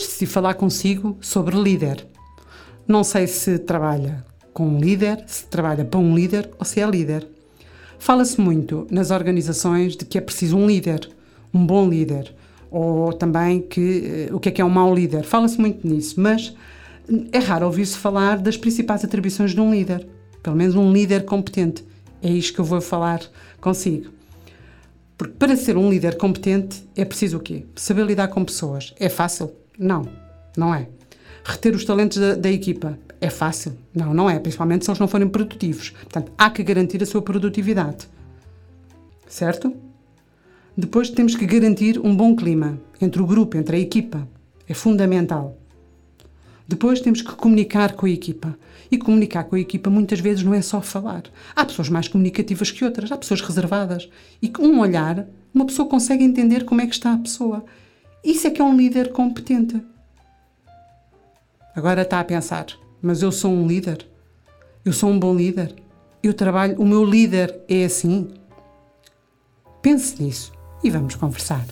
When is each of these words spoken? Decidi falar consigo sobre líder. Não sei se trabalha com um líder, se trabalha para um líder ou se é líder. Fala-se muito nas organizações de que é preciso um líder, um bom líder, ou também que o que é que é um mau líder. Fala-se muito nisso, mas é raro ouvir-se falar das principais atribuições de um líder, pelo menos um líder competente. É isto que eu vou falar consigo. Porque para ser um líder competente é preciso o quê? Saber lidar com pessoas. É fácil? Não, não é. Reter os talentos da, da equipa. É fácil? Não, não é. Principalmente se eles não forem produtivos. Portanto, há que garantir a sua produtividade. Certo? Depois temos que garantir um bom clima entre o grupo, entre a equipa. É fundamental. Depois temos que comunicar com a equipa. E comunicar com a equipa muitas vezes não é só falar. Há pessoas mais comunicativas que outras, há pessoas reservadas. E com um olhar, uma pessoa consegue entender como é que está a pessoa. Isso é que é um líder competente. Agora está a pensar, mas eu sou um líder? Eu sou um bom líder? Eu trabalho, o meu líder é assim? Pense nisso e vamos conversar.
Decidi 0.00 0.26
falar 0.26 0.54
consigo 0.54 1.16
sobre 1.20 1.56
líder. 1.56 2.06
Não 2.86 3.02
sei 3.02 3.26
se 3.26 3.58
trabalha 3.58 4.24
com 4.52 4.68
um 4.68 4.78
líder, 4.78 5.24
se 5.26 5.44
trabalha 5.46 5.84
para 5.84 6.00
um 6.00 6.14
líder 6.14 6.50
ou 6.58 6.64
se 6.64 6.80
é 6.80 6.86
líder. 6.88 7.26
Fala-se 7.98 8.40
muito 8.40 8.86
nas 8.90 9.10
organizações 9.10 9.96
de 9.96 10.04
que 10.04 10.18
é 10.18 10.20
preciso 10.20 10.56
um 10.56 10.66
líder, 10.66 11.08
um 11.52 11.66
bom 11.66 11.88
líder, 11.88 12.34
ou 12.70 13.12
também 13.12 13.60
que 13.60 14.28
o 14.32 14.38
que 14.38 14.48
é 14.48 14.52
que 14.52 14.60
é 14.60 14.64
um 14.64 14.70
mau 14.70 14.94
líder. 14.94 15.24
Fala-se 15.24 15.60
muito 15.60 15.86
nisso, 15.86 16.20
mas 16.20 16.54
é 17.32 17.38
raro 17.38 17.66
ouvir-se 17.66 17.96
falar 17.96 18.38
das 18.38 18.56
principais 18.56 19.04
atribuições 19.04 19.52
de 19.52 19.60
um 19.60 19.70
líder, 19.70 20.06
pelo 20.42 20.56
menos 20.56 20.74
um 20.74 20.92
líder 20.92 21.24
competente. 21.24 21.84
É 22.22 22.30
isto 22.30 22.54
que 22.54 22.60
eu 22.60 22.64
vou 22.64 22.80
falar 22.80 23.20
consigo. 23.60 24.10
Porque 25.18 25.34
para 25.34 25.56
ser 25.56 25.76
um 25.76 25.88
líder 25.88 26.16
competente 26.16 26.82
é 26.94 27.04
preciso 27.04 27.38
o 27.38 27.40
quê? 27.40 27.64
Saber 27.74 28.04
lidar 28.04 28.28
com 28.28 28.44
pessoas. 28.44 28.94
É 28.98 29.08
fácil? 29.08 29.50
Não, 29.78 30.08
não 30.56 30.74
é. 30.74 30.88
Reter 31.44 31.74
os 31.74 31.84
talentos 31.84 32.18
da, 32.18 32.34
da 32.34 32.50
equipa. 32.50 32.98
É 33.20 33.30
fácil? 33.30 33.76
Não, 33.94 34.12
não 34.12 34.28
é. 34.28 34.38
Principalmente 34.38 34.84
se 34.84 34.90
eles 34.90 35.00
não 35.00 35.08
forem 35.08 35.28
produtivos. 35.28 35.90
Portanto, 35.90 36.32
há 36.36 36.50
que 36.50 36.62
garantir 36.62 37.02
a 37.02 37.06
sua 37.06 37.22
produtividade. 37.22 38.08
Certo? 39.28 39.74
Depois 40.76 41.08
temos 41.08 41.34
que 41.34 41.46
garantir 41.46 41.98
um 41.98 42.14
bom 42.14 42.36
clima 42.36 42.78
entre 43.00 43.22
o 43.22 43.26
grupo, 43.26 43.56
entre 43.56 43.76
a 43.76 43.80
equipa. 43.80 44.28
É 44.68 44.74
fundamental. 44.74 45.56
Depois 46.68 47.00
temos 47.00 47.22
que 47.22 47.32
comunicar 47.32 47.92
com 47.92 48.06
a 48.06 48.10
equipa. 48.10 48.58
E 48.90 48.98
comunicar 48.98 49.44
com 49.44 49.56
a 49.56 49.60
equipa 49.60 49.88
muitas 49.88 50.20
vezes 50.20 50.44
não 50.44 50.52
é 50.52 50.60
só 50.60 50.80
falar. 50.80 51.22
Há 51.54 51.64
pessoas 51.64 51.88
mais 51.88 52.08
comunicativas 52.08 52.70
que 52.70 52.84
outras, 52.84 53.10
há 53.10 53.16
pessoas 53.16 53.40
reservadas. 53.40 54.08
E 54.42 54.48
com 54.48 54.64
um 54.64 54.80
olhar, 54.80 55.26
uma 55.54 55.64
pessoa 55.64 55.88
consegue 55.88 56.24
entender 56.24 56.64
como 56.64 56.80
é 56.80 56.86
que 56.86 56.94
está 56.94 57.12
a 57.12 57.18
pessoa. 57.18 57.64
Isso 58.24 58.46
é 58.46 58.50
que 58.50 58.60
é 58.60 58.64
um 58.64 58.76
líder 58.76 59.12
competente. 59.12 59.80
Agora 61.74 62.02
está 62.02 62.20
a 62.20 62.24
pensar, 62.24 62.66
mas 63.02 63.22
eu 63.22 63.30
sou 63.30 63.52
um 63.52 63.66
líder? 63.66 64.06
Eu 64.84 64.92
sou 64.92 65.10
um 65.10 65.18
bom 65.18 65.34
líder? 65.34 65.74
Eu 66.22 66.32
trabalho, 66.32 66.80
o 66.80 66.86
meu 66.86 67.04
líder 67.04 67.60
é 67.68 67.84
assim? 67.84 68.28
Pense 69.82 70.20
nisso 70.22 70.52
e 70.82 70.90
vamos 70.90 71.14
conversar. 71.14 71.64